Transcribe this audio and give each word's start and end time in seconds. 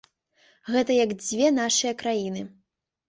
Гэта 0.75 0.95
як 1.03 1.13
дзве 1.23 1.51
нашыя 1.61 1.93
краіны. 2.03 2.41